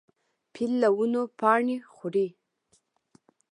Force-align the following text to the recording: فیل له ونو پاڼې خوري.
فیل 0.53 0.71
له 0.81 0.89
ونو 0.97 1.21
پاڼې 1.39 1.77
خوري. 1.93 2.27